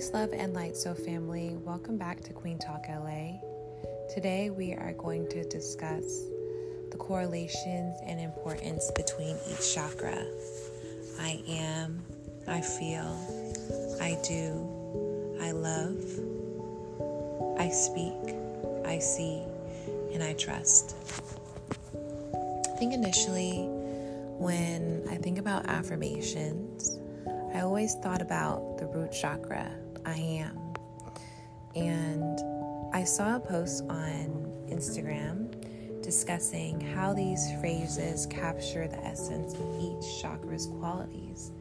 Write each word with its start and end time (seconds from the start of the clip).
Peace, 0.00 0.14
love, 0.14 0.32
and 0.32 0.54
light, 0.54 0.78
so 0.78 0.94
family. 0.94 1.58
Welcome 1.62 1.98
back 1.98 2.22
to 2.22 2.32
Queen 2.32 2.58
Talk 2.58 2.86
LA. 2.88 3.32
Today 4.08 4.48
we 4.48 4.72
are 4.72 4.94
going 4.94 5.28
to 5.28 5.46
discuss 5.46 6.22
the 6.90 6.96
correlations 6.96 7.98
and 8.06 8.18
importance 8.18 8.90
between 8.96 9.36
each 9.50 9.74
chakra. 9.74 10.24
I 11.20 11.42
am, 11.46 12.02
I 12.48 12.62
feel, 12.62 13.14
I 14.00 14.16
do, 14.26 15.36
I 15.42 15.50
love, 15.50 16.02
I 17.58 17.68
speak, 17.68 18.36
I 18.86 19.00
see, 19.00 19.42
and 20.14 20.22
I 20.22 20.32
trust. 20.32 20.96
I 21.92 22.76
think 22.78 22.94
initially, 22.94 23.66
when 24.38 25.06
I 25.10 25.16
think 25.16 25.36
about 25.36 25.66
affirmations, 25.66 26.98
I 27.52 27.60
always 27.60 27.96
thought 27.96 28.22
about 28.22 28.78
the 28.78 28.86
root 28.86 29.12
chakra, 29.12 29.70
I 30.04 30.16
am. 30.16 30.74
And 31.74 32.40
I 32.92 33.04
saw 33.04 33.36
a 33.36 33.40
post 33.40 33.84
on 33.88 34.52
Instagram 34.68 35.54
discussing 36.02 36.80
how 36.80 37.12
these 37.12 37.52
phrases 37.60 38.26
capture 38.26 38.88
the 38.88 38.98
essence 39.04 39.54
of 39.54 39.80
each 39.80 40.20
chakra's 40.20 40.66
qualities 40.66 41.52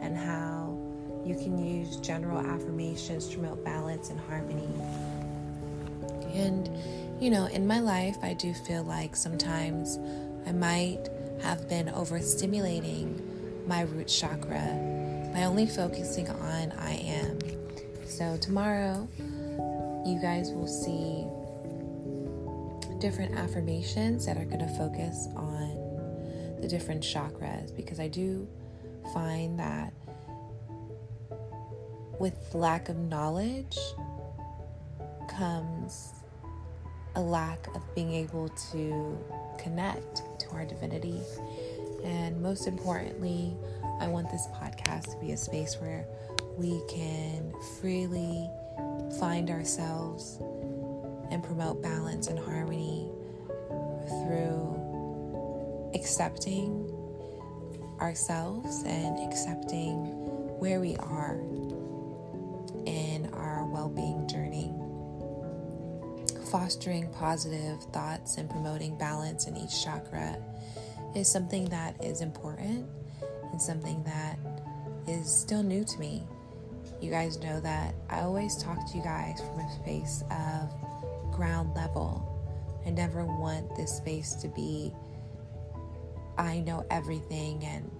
and 0.00 0.16
how 0.16 0.78
you 1.24 1.34
can 1.34 1.58
use 1.58 1.96
general 1.96 2.38
affirmations 2.38 3.28
to 3.28 3.38
promote 3.38 3.64
balance 3.64 4.10
and 4.10 4.20
harmony. 4.20 4.68
And, 6.34 6.70
you 7.20 7.30
know, 7.30 7.46
in 7.46 7.66
my 7.66 7.80
life, 7.80 8.16
I 8.22 8.34
do 8.34 8.54
feel 8.54 8.84
like 8.84 9.16
sometimes 9.16 9.98
I 10.46 10.52
might 10.52 11.08
have 11.42 11.68
been 11.68 11.86
overstimulating 11.86 13.66
my 13.66 13.82
root 13.82 14.08
chakra 14.08 15.30
by 15.32 15.44
only 15.44 15.66
focusing 15.66 16.28
on 16.28 16.72
I 16.72 16.94
am. 16.94 17.38
So, 18.10 18.36
tomorrow, 18.36 19.08
you 20.04 20.18
guys 20.20 20.50
will 20.50 20.66
see 20.66 21.24
different 22.98 23.36
affirmations 23.36 24.26
that 24.26 24.36
are 24.36 24.44
going 24.44 24.58
to 24.58 24.68
focus 24.76 25.28
on 25.36 26.58
the 26.60 26.66
different 26.66 27.04
chakras 27.04 27.74
because 27.74 28.00
I 28.00 28.08
do 28.08 28.48
find 29.14 29.58
that 29.60 29.92
with 32.18 32.34
lack 32.52 32.88
of 32.88 32.96
knowledge 32.96 33.78
comes 35.28 36.12
a 37.14 37.20
lack 37.20 37.68
of 37.76 37.94
being 37.94 38.12
able 38.12 38.48
to 38.72 39.18
connect 39.56 40.22
to 40.40 40.50
our 40.50 40.64
divinity. 40.64 41.20
And 42.02 42.42
most 42.42 42.66
importantly, 42.66 43.56
I 44.00 44.08
want 44.08 44.30
this 44.30 44.48
podcast 44.54 45.12
to 45.12 45.16
be 45.24 45.30
a 45.30 45.36
space 45.36 45.76
where 45.80 46.06
we 46.56 46.82
can 46.88 47.52
freely 47.80 48.50
find 49.18 49.50
ourselves 49.50 50.38
and 51.30 51.42
promote 51.42 51.82
balance 51.82 52.26
and 52.26 52.38
harmony 52.38 53.08
through 54.08 55.90
accepting 55.94 56.86
ourselves 58.00 58.82
and 58.86 59.18
accepting 59.30 59.96
where 60.58 60.80
we 60.80 60.96
are 60.96 61.40
in 62.86 63.28
our 63.32 63.66
well 63.66 63.88
being 63.88 64.26
journey. 64.28 64.72
Fostering 66.50 67.08
positive 67.12 67.80
thoughts 67.92 68.36
and 68.36 68.50
promoting 68.50 68.96
balance 68.98 69.46
in 69.46 69.56
each 69.56 69.84
chakra 69.84 70.36
is 71.14 71.28
something 71.28 71.64
that 71.66 72.02
is 72.04 72.20
important 72.20 72.86
and 73.52 73.60
something 73.60 74.02
that 74.04 74.38
is 75.06 75.32
still 75.32 75.62
new 75.62 75.84
to 75.84 75.98
me. 75.98 76.22
You 77.00 77.10
guys 77.10 77.38
know 77.40 77.60
that 77.60 77.94
I 78.10 78.20
always 78.20 78.56
talk 78.62 78.90
to 78.90 78.96
you 78.96 79.02
guys 79.02 79.40
from 79.40 79.60
a 79.60 79.72
space 79.82 80.22
of 80.30 80.70
ground 81.32 81.74
level. 81.74 82.26
I 82.86 82.90
never 82.90 83.24
want 83.24 83.74
this 83.76 83.96
space 83.96 84.34
to 84.34 84.48
be, 84.48 84.92
I 86.36 86.60
know 86.60 86.84
everything 86.90 87.64
and 87.64 87.90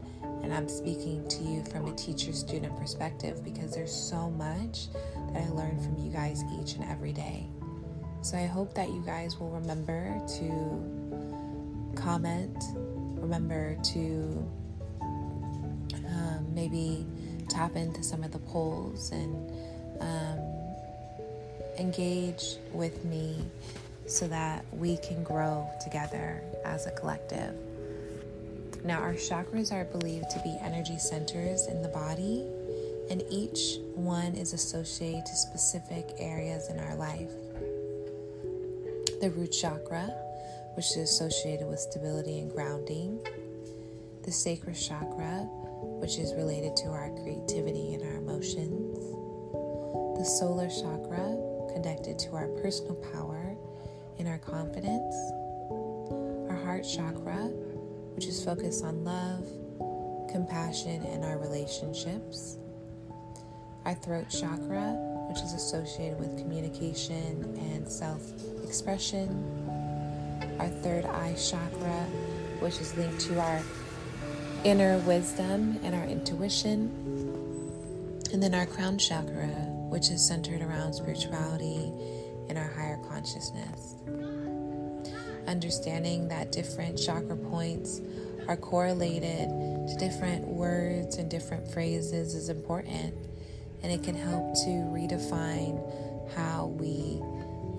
and 0.42 0.54
I'm 0.54 0.68
speaking 0.68 1.26
to 1.28 1.42
you 1.42 1.62
from 1.64 1.86
a 1.86 1.94
teacher 1.94 2.32
student 2.32 2.76
perspective 2.78 3.44
because 3.44 3.74
there's 3.74 3.94
so 3.94 4.30
much 4.30 4.92
that 5.32 5.42
I 5.42 5.48
learn 5.50 5.78
from 5.78 5.98
you 5.98 6.10
guys 6.10 6.42
each 6.60 6.74
and 6.74 6.84
every 6.84 7.12
day. 7.12 7.46
So 8.22 8.36
I 8.36 8.46
hope 8.46 8.74
that 8.74 8.88
you 8.88 9.02
guys 9.04 9.38
will 9.38 9.50
remember 9.50 10.20
to 10.38 11.94
comment, 11.94 12.56
remember 13.16 13.76
to 13.82 14.50
um, 16.06 16.46
maybe 16.54 17.06
tap 17.50 17.76
into 17.76 18.02
some 18.02 18.22
of 18.24 18.32
the 18.32 18.38
polls 18.38 19.10
and 19.12 19.50
um, 20.00 20.38
engage 21.78 22.56
with 22.72 23.04
me 23.04 23.44
so 24.06 24.26
that 24.28 24.64
we 24.72 24.96
can 24.98 25.22
grow 25.22 25.68
together 25.82 26.42
as 26.64 26.86
a 26.86 26.90
collective. 26.92 27.54
Now, 28.84 29.00
our 29.00 29.14
chakras 29.14 29.72
are 29.72 29.84
believed 29.84 30.30
to 30.30 30.40
be 30.42 30.56
energy 30.62 30.98
centers 30.98 31.66
in 31.66 31.82
the 31.82 31.88
body, 31.88 32.46
and 33.10 33.22
each 33.28 33.78
one 33.94 34.34
is 34.34 34.52
associated 34.52 35.26
to 35.26 35.36
specific 35.36 36.14
areas 36.18 36.70
in 36.70 36.78
our 36.78 36.94
life. 36.96 37.30
The 39.20 39.30
root 39.36 39.52
chakra, 39.52 40.06
which 40.76 40.86
is 40.92 40.96
associated 40.96 41.66
with 41.66 41.78
stability 41.78 42.38
and 42.38 42.50
grounding, 42.50 43.20
the 44.22 44.32
sacral 44.32 44.74
chakra, 44.74 45.46
which 46.00 46.18
is 46.18 46.34
related 46.34 46.76
to 46.76 46.88
our 46.88 47.10
creativity 47.22 47.94
and 47.94 48.02
our 48.02 48.16
emotions, 48.16 48.98
the 50.18 50.24
solar 50.24 50.68
chakra, 50.68 51.36
connected 51.72 52.18
to 52.18 52.34
our 52.34 52.48
personal 52.62 52.94
power 53.12 53.56
and 54.18 54.28
our 54.28 54.38
confidence, 54.38 55.14
our 56.50 56.60
heart 56.64 56.84
chakra, 56.84 57.48
which 58.14 58.26
is 58.26 58.44
focused 58.44 58.84
on 58.84 59.04
love, 59.04 59.44
compassion, 60.30 61.02
and 61.06 61.24
our 61.24 61.38
relationships, 61.38 62.58
our 63.84 63.94
throat 63.94 64.28
chakra, 64.28 64.94
which 65.30 65.42
is 65.42 65.54
associated 65.54 66.18
with 66.18 66.36
communication 66.38 67.56
and 67.72 67.88
self 67.88 68.22
expression, 68.64 69.28
our 70.58 70.68
third 70.68 71.04
eye 71.06 71.34
chakra, 71.34 72.04
which 72.60 72.80
is 72.80 72.96
linked 72.96 73.20
to 73.20 73.40
our 73.40 73.62
inner 74.64 74.98
wisdom 74.98 75.78
and 75.82 75.94
our 75.94 76.04
intuition, 76.04 76.90
and 78.32 78.42
then 78.42 78.54
our 78.54 78.66
crown 78.66 78.98
chakra, 78.98 79.48
which 79.88 80.10
is 80.10 80.26
centered 80.26 80.60
around 80.60 80.92
spirituality 80.92 81.92
and 82.48 82.58
our 82.58 82.68
higher 82.68 82.98
consciousness. 83.08 83.94
Understanding 85.46 86.28
that 86.28 86.52
different 86.52 86.98
chakra 86.98 87.36
points 87.36 88.00
are 88.48 88.56
correlated 88.56 89.48
to 89.48 89.96
different 89.98 90.46
words 90.46 91.16
and 91.16 91.30
different 91.30 91.66
phrases 91.72 92.34
is 92.34 92.48
important, 92.50 93.14
and 93.82 93.90
it 93.90 94.02
can 94.02 94.14
help 94.14 94.54
to 94.54 94.70
redefine 94.92 95.80
how 96.34 96.66
we 96.66 97.20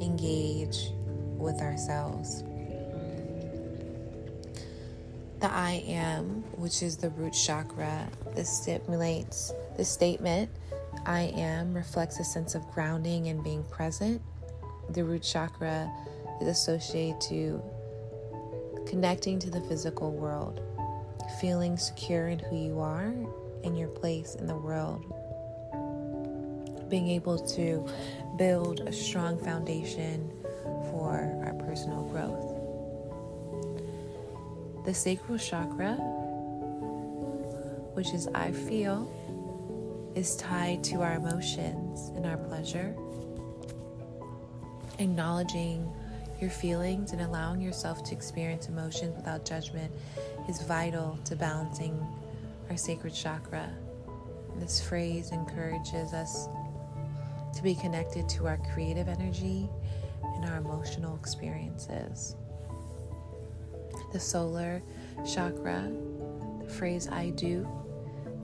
engage 0.03 0.90
with 1.38 1.62
ourselves. 1.62 2.44
The 5.41 5.52
I 5.52 5.84
am, 5.88 6.44
which 6.56 6.84
is 6.84 6.97
the 6.97 7.09
root 7.09 7.34
chakra, 7.34 8.07
this 8.35 8.47
stimulates 8.47 9.52
the 9.75 9.84
statement 9.84 10.52
I 11.07 11.34
am 11.35 11.74
reflects 11.74 12.19
a 12.19 12.24
sense 12.24 12.53
of 12.53 12.69
grounding 12.72 13.28
and 13.28 13.44
being 13.44 13.63
present. 13.63 14.22
The 14.91 15.03
root 15.03 15.24
chakra 15.24 15.91
is 16.41 16.47
associated 16.47 17.19
to 17.22 17.59
connecting 18.85 19.40
to 19.40 19.50
the 19.50 19.62
physical 19.62 20.12
world, 20.12 20.61
feeling 21.40 21.76
secure 21.76 22.28
in 22.28 22.37
who 22.37 22.55
you 22.55 22.79
are 22.79 23.11
and 23.64 23.76
your 23.76 23.87
place 23.87 24.35
in 24.35 24.46
the 24.46 24.55
world, 24.55 25.02
being 26.87 27.08
able 27.08 27.40
to 27.40 27.87
build 28.37 28.82
a 28.82 28.94
strong 28.94 29.40
foundation 29.40 30.32
for 30.91 31.41
our 31.46 31.53
personal 31.66 32.03
growth. 32.03 32.51
The 34.84 34.96
sacral 34.96 35.38
chakra, 35.38 35.94
which 37.94 38.14
is 38.16 38.28
I 38.34 38.52
feel, 38.52 39.12
is 40.16 40.36
tied 40.38 40.84
to 40.86 41.04
our 41.04 41.14
emotions 41.14 42.10
and 42.16 42.26
our 42.26 42.38
pleasure. 42.38 42.96
Acknowledging 44.98 45.88
your 46.40 46.50
feelings 46.50 47.12
and 47.12 47.22
allowing 47.22 47.62
yourself 47.62 48.04
to 48.06 48.16
experience 48.16 48.70
emotions 48.70 49.16
without 49.16 49.46
judgment 49.46 49.92
is 50.50 50.64
vital 50.64 51.20
to 51.26 51.36
balancing 51.36 51.96
our 52.72 52.76
sacral 52.76 53.14
chakra. 53.14 53.70
This 54.56 54.82
phrase 54.82 55.32
encourages 55.32 56.12
us 56.14 56.48
to 57.56 57.62
be 57.62 57.76
connected 57.76 58.28
to 58.30 58.48
our 58.48 58.58
creative 58.74 59.08
energy 59.08 59.70
and 60.24 60.46
our 60.46 60.58
emotional 60.58 61.16
experiences 61.16 62.36
the 64.11 64.19
solar 64.19 64.81
chakra, 65.25 65.91
the 66.61 66.69
phrase 66.69 67.08
I 67.08 67.31
do, 67.31 67.67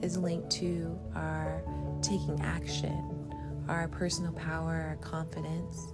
is 0.01 0.17
linked 0.17 0.51
to 0.51 0.97
our 1.15 1.61
taking 2.01 2.39
action 2.41 3.17
our 3.69 3.87
personal 3.87 4.31
power, 4.33 4.85
our 4.89 4.95
confidence. 5.01 5.93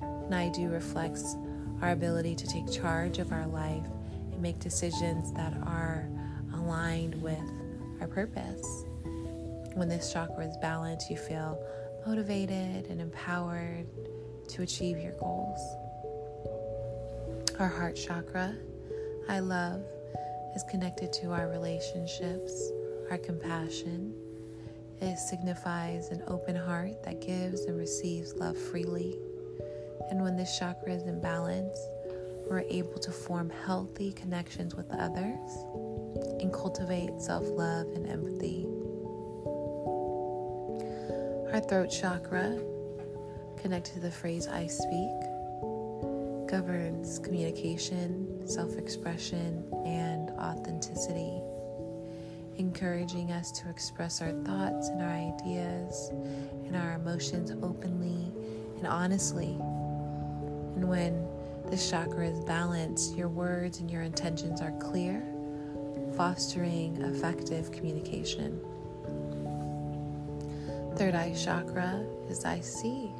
And 0.00 0.34
I 0.34 0.50
do 0.50 0.68
reflects 0.68 1.36
our 1.80 1.90
ability 1.92 2.34
to 2.34 2.46
take 2.46 2.70
charge 2.70 3.18
of 3.18 3.32
our 3.32 3.46
life 3.46 3.84
and 4.32 4.42
make 4.42 4.58
decisions 4.58 5.32
that 5.32 5.54
are 5.64 6.08
aligned 6.54 7.20
with 7.22 7.40
our 8.00 8.08
purpose. 8.08 8.84
When 9.74 9.88
this 9.88 10.12
chakra 10.12 10.46
is 10.46 10.56
balanced, 10.60 11.10
you 11.10 11.16
feel 11.16 11.58
motivated 12.06 12.86
and 12.90 13.00
empowered 13.00 13.86
to 14.48 14.62
achieve 14.62 14.98
your 14.98 15.12
goals. 15.12 15.60
Our 17.58 17.68
heart 17.68 17.96
chakra, 17.96 18.56
I 19.28 19.40
love, 19.40 19.82
is 20.56 20.64
connected 20.70 21.12
to 21.14 21.32
our 21.32 21.48
relationships, 21.48 22.72
our 23.10 23.18
compassion. 23.18 24.14
It 25.02 25.18
signifies 25.18 26.08
an 26.08 26.22
open 26.26 26.56
heart 26.56 27.02
that 27.04 27.20
gives 27.20 27.64
and 27.64 27.78
receives 27.78 28.34
love 28.34 28.56
freely. 28.56 29.18
And 30.10 30.22
when 30.22 30.36
this 30.36 30.58
chakra 30.58 30.92
is 30.92 31.02
in 31.02 31.20
balance, 31.20 31.78
we're 32.48 32.64
able 32.70 32.98
to 33.00 33.10
form 33.10 33.50
healthy 33.66 34.12
connections 34.12 34.74
with 34.74 34.90
others 34.92 35.50
and 36.40 36.50
cultivate 36.50 37.20
self 37.20 37.46
love 37.46 37.88
and 37.94 38.08
empathy. 38.08 38.66
Our 41.52 41.60
throat 41.60 41.88
chakra, 41.88 42.58
connected 43.58 43.94
to 43.94 44.00
the 44.00 44.10
phrase 44.10 44.48
I 44.48 44.66
speak, 44.66 45.37
governs 46.48 47.18
communication, 47.18 48.46
self 48.46 48.76
expression, 48.76 49.64
and 49.84 50.30
authenticity, 50.30 51.40
encouraging 52.56 53.30
us 53.32 53.52
to 53.52 53.68
express 53.68 54.22
our 54.22 54.32
thoughts 54.44 54.88
and 54.88 55.02
our 55.02 55.10
ideas 55.10 56.10
and 56.66 56.74
our 56.74 56.94
emotions 56.94 57.50
openly 57.62 58.32
and 58.78 58.86
honestly. 58.86 59.56
And 60.74 60.88
when 60.88 61.28
this 61.66 61.90
chakra 61.90 62.26
is 62.26 62.40
balanced, 62.40 63.14
your 63.14 63.28
words 63.28 63.80
and 63.80 63.90
your 63.90 64.02
intentions 64.02 64.62
are 64.62 64.72
clear, 64.80 65.22
fostering 66.16 67.02
effective 67.02 67.70
communication. 67.70 68.58
Third 70.96 71.14
eye 71.14 71.34
chakra 71.34 72.06
is 72.28 72.44
I 72.44 72.60
see. 72.60 73.12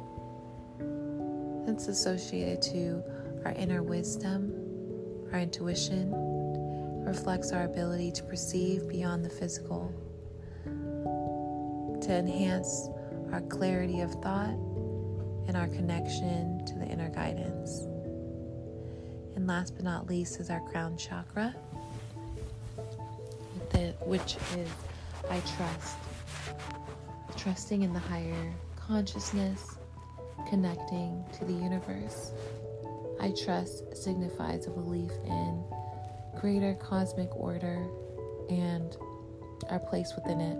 It's 1.67 1.87
associated 1.87 2.61
to 2.73 3.03
our 3.45 3.51
inner 3.51 3.83
wisdom, 3.83 4.53
our 5.31 5.39
intuition, 5.39 6.11
reflects 7.05 7.51
our 7.51 7.63
ability 7.63 8.11
to 8.11 8.23
perceive 8.23 8.87
beyond 8.87 9.23
the 9.25 9.29
physical, 9.29 9.93
to 12.01 12.13
enhance 12.13 12.89
our 13.31 13.41
clarity 13.41 14.01
of 14.01 14.11
thought 14.21 14.55
and 15.47 15.55
our 15.55 15.67
connection 15.67 16.65
to 16.65 16.75
the 16.75 16.85
inner 16.85 17.09
guidance. 17.09 17.81
And 19.35 19.47
last 19.47 19.75
but 19.75 19.83
not 19.83 20.07
least 20.07 20.39
is 20.39 20.49
our 20.49 20.61
crown 20.61 20.97
chakra, 20.97 21.55
which 24.05 24.37
is 24.57 24.69
I 25.29 25.39
trust 25.55 25.95
trusting 27.37 27.83
in 27.83 27.93
the 27.93 27.99
higher 27.99 28.51
consciousness, 28.75 29.77
connecting 30.49 31.23
to 31.37 31.45
the 31.45 31.53
universe. 31.53 32.31
I 33.19 33.31
trust 33.31 33.95
signifies 33.95 34.67
a 34.67 34.69
belief 34.69 35.11
in 35.25 35.63
greater 36.39 36.73
cosmic 36.75 37.35
order 37.35 37.85
and 38.49 38.95
our 39.69 39.79
place 39.79 40.13
within 40.15 40.39
it. 40.39 40.57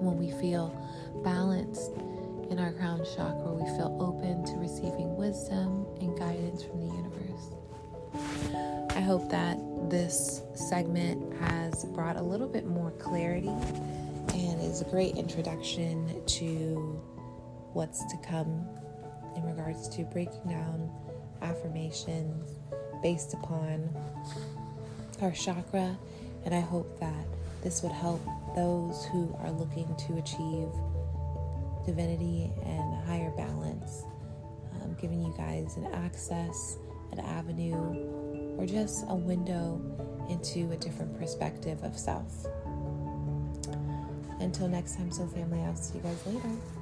When 0.00 0.18
we 0.18 0.30
feel 0.30 0.74
balanced 1.22 1.92
in 2.50 2.58
our 2.58 2.72
crown 2.72 3.04
chakra, 3.04 3.52
we 3.52 3.64
feel 3.76 3.96
open 4.00 4.44
to 4.46 4.52
receiving 4.58 5.16
wisdom 5.16 5.86
and 6.00 6.18
guidance 6.18 6.64
from 6.64 6.80
the 6.80 6.94
universe. 6.94 7.12
I 8.96 9.00
hope 9.00 9.30
that 9.30 9.58
this 9.88 10.42
segment 10.54 11.32
has 11.40 11.84
brought 11.86 12.16
a 12.16 12.22
little 12.22 12.48
bit 12.48 12.66
more 12.66 12.90
clarity 12.92 13.48
and 13.48 14.60
is 14.60 14.80
a 14.80 14.86
great 14.86 15.16
introduction 15.16 16.22
to 16.26 17.00
what's 17.72 18.04
to 18.10 18.16
come 18.18 18.66
in 19.36 19.44
regards 19.44 19.88
to 19.90 20.02
breaking 20.04 20.44
down 20.48 20.90
affirmations 21.42 22.58
based 23.02 23.34
upon 23.34 23.90
our 25.20 25.32
chakra. 25.32 25.96
And 26.44 26.54
I 26.54 26.60
hope 26.60 26.98
that 27.00 27.26
this 27.62 27.82
would 27.82 27.92
help 27.92 28.20
those 28.56 29.04
who 29.06 29.34
are 29.40 29.50
looking 29.50 29.94
to 30.06 30.18
achieve 30.18 30.68
divinity 31.86 32.50
and 32.64 33.04
higher 33.06 33.30
balance, 33.36 34.04
um, 34.74 34.96
giving 35.00 35.22
you 35.22 35.34
guys 35.36 35.76
an 35.76 35.86
access, 35.92 36.78
an 37.12 37.20
avenue, 37.20 38.56
or 38.58 38.66
just 38.66 39.04
a 39.08 39.14
window 39.14 39.80
into 40.28 40.70
a 40.72 40.76
different 40.76 41.16
perspective 41.18 41.82
of 41.82 41.96
self. 41.96 42.46
Until 44.40 44.68
next 44.68 44.96
time, 44.96 45.10
Soul 45.12 45.28
Family, 45.28 45.60
I'll 45.60 45.76
see 45.76 45.98
you 45.98 46.02
guys 46.02 46.26
later. 46.26 46.81